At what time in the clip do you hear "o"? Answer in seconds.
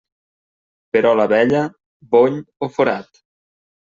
2.65-2.71